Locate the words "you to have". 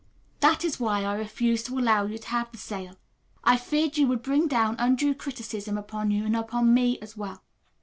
2.07-2.51